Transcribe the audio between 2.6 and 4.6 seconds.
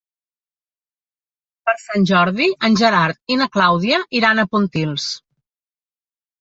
en Gerard i na Clàudia iran a